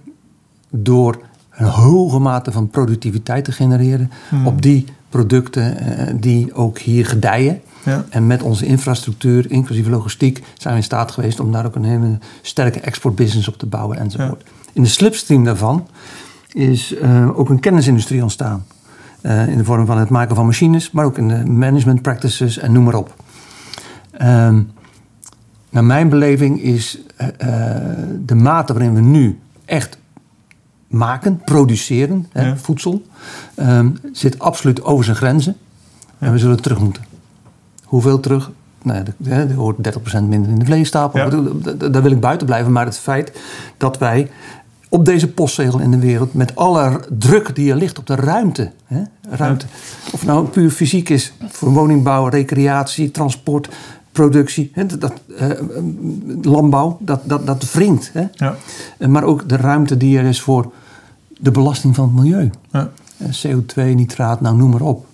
[0.70, 1.18] door
[1.50, 4.10] een hoge mate van productiviteit te genereren.
[4.28, 4.46] Hmm.
[4.46, 7.60] Op die producten uh, die ook hier gedijen.
[7.84, 8.04] Ja.
[8.10, 11.84] En met onze infrastructuur, inclusief logistiek, zijn we in staat geweest om daar ook een
[11.84, 14.42] hele sterke exportbusiness op te bouwen enzovoort.
[14.72, 15.88] In de slipstream daarvan
[16.52, 18.64] is eh, ook een kennisindustrie ontstaan.
[19.20, 22.58] Eh, in de vorm van het maken van machines, maar ook in de management practices
[22.58, 23.14] en noem maar op.
[24.10, 24.62] Ehm,
[25.70, 29.98] naar mijn beleving is eh, eh, de mate waarin we nu echt
[30.88, 32.56] maken, produceren, hè, Ja.
[32.56, 33.02] voedsel,
[33.54, 35.56] ehm, zit absoluut over zijn grenzen.
[36.18, 37.02] En we zullen terug moeten.
[37.84, 38.50] Hoeveel terug?
[38.82, 40.64] Nou, ja, er hoort 30% minder in de.
[41.12, 41.28] Ja.
[41.28, 42.72] D- Daar wil ik buiten blijven.
[42.72, 43.32] Maar het feit
[43.76, 44.30] dat wij
[44.88, 46.34] op deze postzegel in de wereld...
[46.34, 48.70] met alle druk die er ligt op de ruimte...
[48.84, 49.66] Hè, ruimte
[50.12, 53.68] of nou puur fysiek is voor woningbouw, recreatie, transport...
[54.22, 55.50] productie, hè, dat, dat, eh,
[56.42, 58.10] landbouw, dat, dat, dat wringt.
[58.12, 58.24] Hè?
[58.32, 58.56] Ja.
[58.98, 60.72] Eh, Maar ook de ruimte die er is voor
[61.40, 62.50] de belasting van het milieu.
[62.72, 62.90] Ja.
[63.16, 65.06] Eh, CO2, nitraat, nou noem maar op.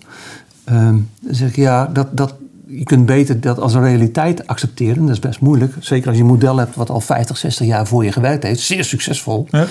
[0.63, 2.35] Ehm, dan zeg ik ja, dat, dat,
[2.67, 5.01] je kunt beter dat als een realiteit accepteren.
[5.01, 5.73] Dat is best moeilijk.
[5.79, 8.59] Zeker als je een model hebt wat al 50, 60 jaar voor je gewerkt heeft.
[8.59, 9.47] Zeer succesvol.
[9.49, 9.65] Ja.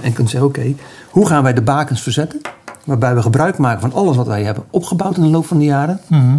[0.00, 0.74] En je kunt zeggen, oké,
[1.10, 2.40] hoe gaan wij de bakens verzetten?
[2.84, 5.64] Waarbij we gebruik maken van alles wat wij hebben opgebouwd in de loop van de
[5.64, 6.00] jaren.
[6.06, 6.38] Mhm.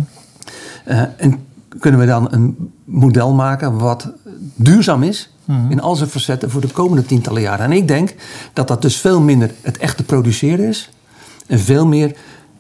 [0.86, 1.47] Eh, en
[1.80, 4.12] kunnen we dan een model maken wat
[4.56, 5.32] duurzaam is
[5.70, 7.66] in al zijn facetten voor de komende tientallen jaren.
[7.66, 8.16] En ik denk
[8.54, 10.90] dat dat dus veel minder het echte produceren is
[11.48, 12.16] en veel meer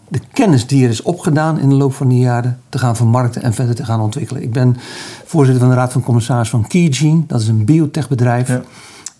[0.07, 3.41] de kennis die er is opgedaan in de loop van die jaren te gaan vermarkten
[3.41, 4.41] en verder te gaan ontwikkelen.
[4.43, 4.77] Ik ben
[5.25, 8.47] voorzitter van de Raad van Commissaris van Keygene, dat is een biotechbedrijf.
[8.47, 8.61] Ja.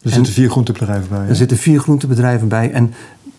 [0.03, 1.27] Er zitten vier groentebedrijven bij.
[1.27, 2.71] Er zitten vier groentebedrijven bij.
[2.71, 2.93] En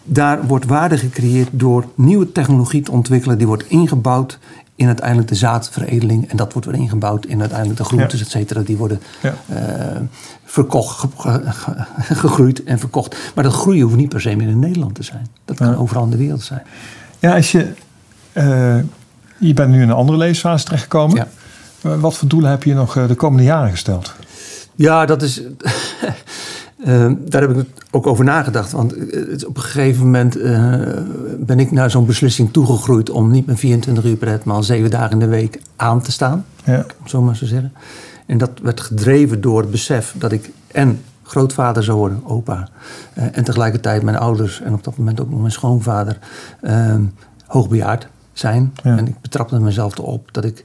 [0.05, 3.39] daar wordt waarde gecreëerd door nieuwe technologie te ontwikkelen.
[3.39, 4.39] Die wordt ingebouwd
[4.79, 6.31] in uiteindelijk de zaadveredeling.
[6.31, 8.25] En dat wordt weer ingebouwd in uiteindelijk de groentes, Ja.
[8.25, 8.61] et cetera.
[8.61, 9.35] Die worden Ja.
[9.47, 10.01] eh,
[10.45, 11.43] verkocht, ge- ge-
[12.01, 13.17] ge- gegroeid en verkocht.
[13.35, 15.27] Maar dat groeien hoeft niet per se meer in Nederland te zijn.
[15.45, 15.75] Dat kan Ja.
[15.75, 16.63] overal in de wereld zijn.
[17.19, 17.73] Ja, als je,
[18.33, 18.77] eh,
[19.39, 21.19] je bent nu in een andere levensfase terechtgekomen.
[21.19, 21.27] Eh,
[22.01, 24.15] Wat voor doelen heb je nog de komende jaren gesteld?
[24.75, 25.41] Ja, dat is.
[26.85, 28.73] Eh, daar heb ik ook over nagedacht.
[28.73, 30.75] Want eh, het op een gegeven moment eh,
[31.39, 34.63] ben ik naar zo'n beslissing toegegroeid om niet meer 24 uur per dag, maar al
[34.63, 36.45] zeven dagen in de week aan te staan.
[36.65, 36.77] Ja.
[36.77, 37.73] om het zo maar zo te zeggen.
[38.27, 42.69] En dat werd gedreven door het besef dat ik en grootvader zou worden, opa.
[43.15, 46.19] eh, en tegelijkertijd mijn ouders en op dat moment ook nog mijn schoonvader
[46.61, 46.95] eh,
[47.47, 48.73] hoogbejaard zijn.
[48.83, 48.97] Ja.
[48.97, 50.65] En ik betrapte mezelf erop dat ik,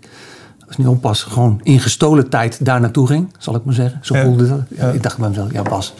[0.67, 3.99] als niet oppas, gewoon in gestolen tijd daar naartoe ging, zal ik maar zeggen.
[4.01, 4.61] Zo voelde dat.
[4.69, 4.89] Ja.
[4.89, 5.93] Ik dacht bij mezelf, ja Bas,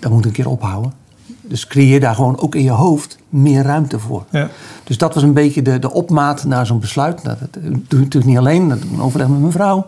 [0.00, 0.92] dat moet een keer ophouden.
[1.40, 4.24] Dus creëer daar gewoon ook in je hoofd meer ruimte voor.
[4.30, 4.48] Ja.
[4.84, 7.22] Dus dat was een beetje de, de opmaat naar zo'n besluit.
[7.22, 9.86] Nou, dat doe ik natuurlijk niet alleen, dat doe ik overleg met mijn vrouw.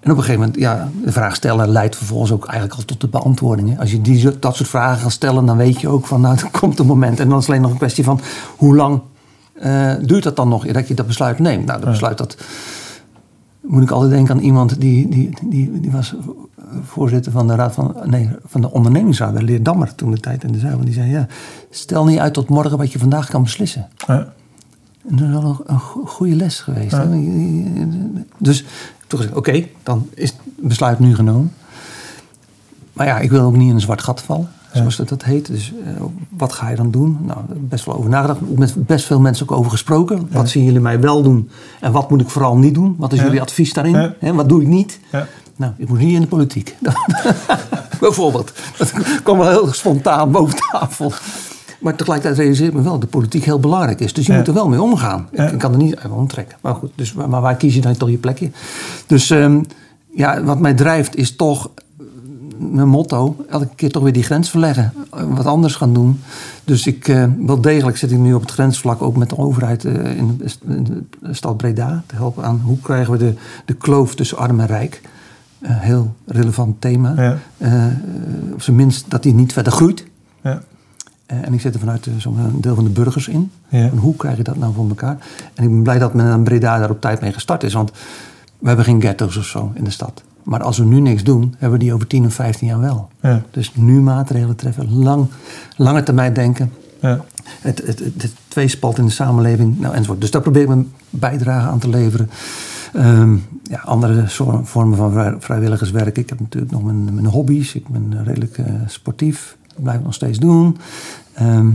[0.00, 3.00] En op een gegeven moment, ja, de vraag stellen leidt vervolgens ook eigenlijk al tot
[3.00, 3.78] de beantwoordingen.
[3.78, 6.50] Als je die, dat soort vragen gaat stellen, dan weet je ook van, nou, er
[6.60, 7.20] komt een moment.
[7.20, 8.20] En dan is het alleen nog een kwestie van,
[8.56, 9.00] hoe lang
[9.52, 11.66] eh, duurt dat dan nog dat je dat besluit neemt?
[11.66, 12.36] Nou, dat besluit dat,
[13.60, 16.14] moet ik altijd denken aan iemand die, die, die, die was
[16.82, 20.52] voorzitter van de raad van, nee, van de ondernemingsraad bij Leerdammer toen de tijd in
[20.52, 20.84] de zaal.
[20.84, 21.26] Die zei, ja,
[21.70, 23.88] stel niet uit tot morgen wat je vandaag kan beslissen.
[24.06, 24.32] Ja.
[25.08, 26.92] En dat is wel een, een go- goede les geweest.
[26.92, 27.08] Ja.
[28.38, 28.64] Dus
[29.06, 31.52] toen gezegd, oké, dan is het besluit nu genomen.
[32.92, 35.46] Maar ja, ik wil ook niet in een zwart gat vallen, zoals dat, dat heet.
[35.46, 36.02] Dus eh,
[36.36, 37.18] wat ga je dan doen?
[37.20, 38.40] Nou, best wel over nagedacht.
[38.56, 40.28] Met best veel mensen ook over gesproken.
[40.30, 41.50] Wat zien jullie mij wel doen?
[41.80, 42.94] En wat moet ik vooral niet doen?
[42.98, 43.24] Wat is Ja.
[43.24, 44.14] jullie advies daarin?
[44.20, 44.34] Ja.
[44.34, 45.00] Wat doe ik niet?
[45.12, 45.26] Ja.
[45.56, 46.76] Nou, ik moet niet in de politiek.
[48.00, 48.52] Bijvoorbeeld.
[48.78, 51.12] Dat kwam wel heel spontaan boven tafel.
[51.80, 54.12] Maar tegelijkertijd realiseer ik me wel dat de politiek heel belangrijk is.
[54.12, 55.28] Dus je moet er wel mee omgaan.
[55.30, 56.58] Ik, kan er niet uit omtrekken.
[56.60, 58.50] Maar goed, dus, maar waar kies je dan toch je plekje?
[59.06, 59.62] Dus ehm,
[60.14, 61.70] ja, wat mij drijft is toch
[62.70, 63.36] mijn motto.
[63.48, 64.92] Elke keer toch weer die grens verleggen.
[65.10, 66.20] eh, Wat anders gaan doen.
[66.64, 69.84] Dus ik, eh, wel degelijk zit ik nu op het grensvlak ook met de overheid
[69.84, 72.02] eh, in, de, in de stad Breda.
[72.06, 75.00] Te helpen aan hoe krijgen we de, de kloof tussen arm en rijk.
[75.60, 77.14] Een heel relevant thema.
[77.22, 77.38] Ja.
[78.52, 80.04] Op zijn minst dat die niet verder groeit.
[80.42, 80.62] Ja.
[81.26, 83.50] En ik zit er vanuit zo'n deel van de burgers in.
[83.68, 83.78] Ja.
[83.78, 85.16] En hoe krijg je dat nou voor elkaar?
[85.54, 87.72] En ik ben blij dat men aan Breda daar op tijd mee gestart is.
[87.72, 87.90] Want
[88.62, 90.22] we hebben geen ghetto's of zo in de stad.
[90.42, 93.08] Maar als we nu niks doen, hebben we die over 10 of 15 jaar wel.
[93.20, 93.42] Ja.
[93.50, 95.26] Dus nu maatregelen treffen, lang,
[95.76, 96.72] lange termijn denken.
[97.00, 97.24] Ja.
[97.60, 100.20] Het, het, het, het tweespalt in de samenleving, nou, enzovoort.
[100.20, 102.30] Dus daar probeer ik mijn bijdrage aan te leveren.
[102.92, 106.18] Ehm, ja, andere soor- vormen van vrij- vrijwilligerswerk.
[106.18, 107.74] Ik heb natuurlijk nog mijn, mijn hobby's.
[107.74, 109.56] Ik ben redelijk eh, sportief.
[109.74, 110.76] Dat blijf ik nog steeds doen.
[111.34, 111.70] Ehm,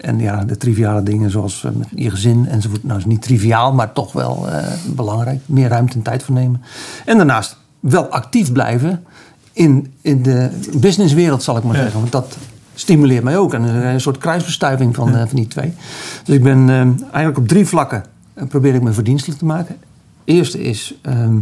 [0.00, 2.84] en ja, de triviale dingen zoals eh, met je gezin enzovoort.
[2.84, 5.40] Nou, is niet triviaal, maar toch wel eh, belangrijk.
[5.46, 6.62] Meer ruimte en tijd voor nemen.
[7.04, 9.04] En daarnaast wel actief blijven
[9.52, 11.82] in, in de businesswereld, zal ik maar Ja.
[11.82, 12.00] zeggen.
[12.00, 12.36] Want dat
[12.74, 13.54] stimuleert mij ook.
[13.54, 15.72] En een, een soort kruisbestuiving van, eh, van die twee.
[16.24, 19.76] Dus ik ben eh, eigenlijk op drie vlakken eh, probeer ik me verdienstelijk te maken.
[20.24, 21.34] Eerste is ehm,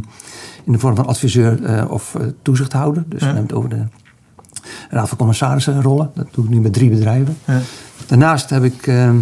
[0.64, 3.04] in de vorm van adviseur eh, of toezichthouder.
[3.08, 3.82] Dus hebben het over de
[4.88, 6.10] raad van commissarissen rollen.
[6.14, 7.36] Dat doe ik nu met drie bedrijven.
[7.44, 7.60] Ja.
[8.06, 9.16] Daarnaast heb ik ehm,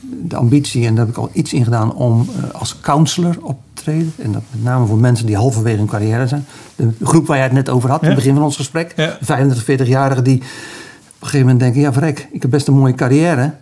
[0.00, 3.82] de ambitie, en daar heb ik al iets in gedaan, om als counselor op te
[3.82, 4.12] treden.
[4.16, 6.44] En dat met name voor mensen die halverwege hun carrière zijn.
[6.76, 8.96] De groep waar jij het net over had, in het begin van ons gesprek.
[8.96, 11.80] De 35, 40-jarigen die op een gegeven moment denken...
[11.80, 13.54] ja, vrek, ik heb best een mooie carrière...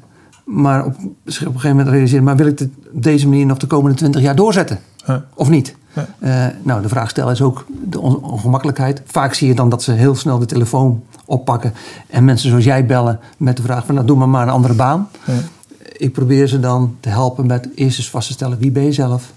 [0.51, 3.59] Maar op, op een gegeven moment realiseren, maar wil ik het op deze manier nog
[3.59, 4.79] de komende twintig jaar doorzetten?
[5.35, 5.75] Of niet?
[5.94, 9.03] Uh, nou, de vraag stellen is ook de ongemakkelijkheid.
[9.05, 11.72] Vaak zie je dan dat ze heel snel de telefoon oppakken
[12.07, 14.74] en mensen zoals jij bellen met de vraag van nou doe maar maar een andere
[14.74, 15.09] baan.
[15.96, 18.92] Ik probeer ze dan te helpen met eerst eens vast te stellen wie ben je
[18.92, 19.33] zelf?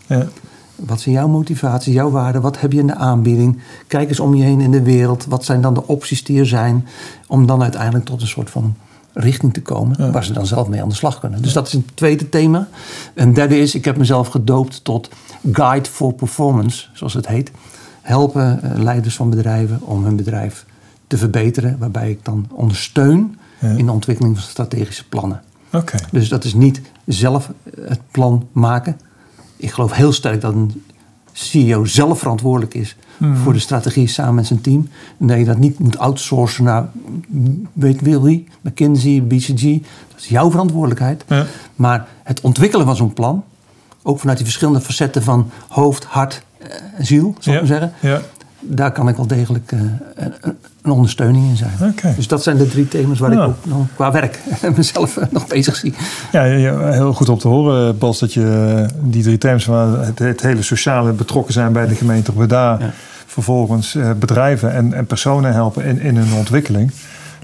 [0.76, 2.42] Wat zijn jouw motivaties, jouw waarden?
[2.42, 3.62] Wat heb je in de aanbieding?
[3.88, 5.26] Kijk eens om je heen in de wereld.
[5.26, 6.88] Wat zijn dan de opties die er zijn?
[7.28, 8.76] Om dan uiteindelijk tot een soort van
[9.14, 11.42] richting te komen waar ze dan zelf mee aan de slag kunnen.
[11.42, 12.68] Dus dat is een tweede thema.
[13.14, 15.10] Een derde is, ik heb mezelf gedoopt tot
[15.52, 17.52] Guide for Performance, zoals het heet.
[18.02, 20.66] Helpen eh, leiders van bedrijven om hun bedrijf
[21.08, 23.38] te verbeteren, waarbij ik dan ondersteun
[23.78, 25.42] in de ontwikkeling van strategische plannen.
[25.74, 26.00] Okay.
[26.12, 29.00] Dus dat is niet zelf het plan maken.
[29.58, 30.84] Ik geloof heel sterk dat een
[31.34, 33.36] CEO zelf verantwoordelijk is mhm.
[33.36, 34.90] voor de strategie samen met zijn team.
[35.20, 36.90] En dat je dat niet moet outsourcen naar,
[37.74, 39.62] weet wil wie, McKinsey, BCG.
[40.12, 41.24] Dat is jouw verantwoordelijkheid.
[41.28, 41.46] Ja.
[41.76, 43.44] Maar het ontwikkelen van zo'n plan,
[44.02, 47.94] ook vanuit die verschillende facetten van hoofd, hart en eh, ziel, zou ik maar zeggen.
[48.00, 48.22] Ja
[48.66, 49.82] daar kan ik wel degelijk uh,
[50.82, 51.96] een ondersteuning in zijn.
[52.16, 54.40] Dus dat zijn de drie thema's waar ik ook nog qua werk
[54.76, 55.94] mezelf eh, nog bezig zie.
[56.32, 60.42] Ja, heel goed om te horen, Bas, dat je die drie thema's waar het, het,
[60.42, 62.92] hele sociale betrokken zijn bij de gemeente Breda, ja.
[63.26, 66.92] vervolgens bedrijven en, en, personen helpen in, in hun ontwikkeling.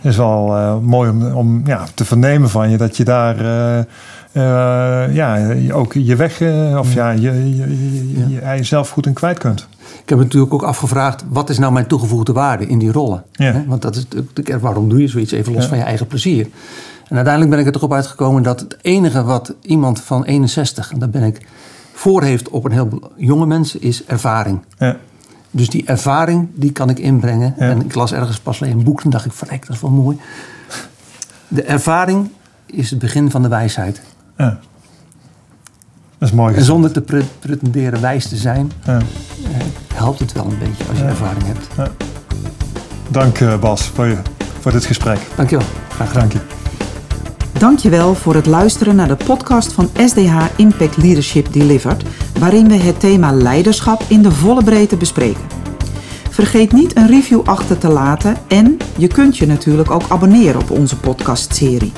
[0.02, 3.38] is wel uh, mooi om, om ja, te vernemen van je dat je daar
[5.12, 6.42] ja, ook je weg
[6.78, 9.68] of ja, je, je, je, je, jezelf goed in kwijt kunt.
[10.04, 13.24] Ik heb natuurlijk ook afgevraagd, wat is nou mijn toegevoegde waarde in die rollen?
[13.68, 16.48] Want dat is natuurlijk, waarom doe je zoiets even los van je eigen plezier?
[17.08, 20.92] En uiteindelijk ben ik er toch op uitgekomen dat het enige wat iemand van 61,
[20.92, 21.48] en daar ben ik
[21.94, 24.62] voor heeft op een heel jonge mensen, is ervaring.
[24.78, 24.98] Ja.
[25.52, 27.54] Dus die ervaring, die kan ik inbrengen.
[27.58, 29.92] En ik las ergens pas alleen een boek en dacht ik, verrek, dat is wel
[29.92, 30.18] mooi.
[31.48, 32.30] De ervaring
[32.66, 34.02] is het begin van de wijsheid.
[34.38, 34.60] Ja.
[36.20, 36.56] Dat is mooi.
[36.56, 38.98] En zonder te pretenderen wijs te zijn, ja.
[38.98, 39.04] Eh,
[39.94, 41.68] helpt het wel een beetje als je ervaring hebt.
[41.78, 41.88] Ja.
[43.10, 44.18] Dank uh, Bas voor, je,
[44.60, 45.20] voor dit gesprek.
[45.36, 45.66] Dankjewel.
[45.90, 46.30] Graag gedaan.
[46.30, 47.60] Dank je.
[47.60, 52.04] Dankjewel voor het luisteren naar de podcast van SDH Impact Leadership Delivered,
[52.40, 55.44] waarin we het thema leiderschap in de volle breedte bespreken.
[56.30, 60.72] Vergeet niet een review achter te laten en je kunt je natuurlijk ook abonneren op
[60.72, 61.92] onze podcastserie.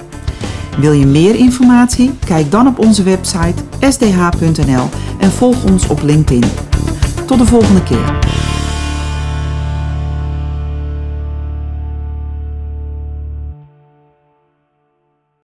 [0.78, 2.12] Wil je meer informatie?
[2.26, 6.44] Kijk dan op onze website sdh.nl en volg ons op LinkedIn.
[7.26, 8.20] Tot de volgende keer.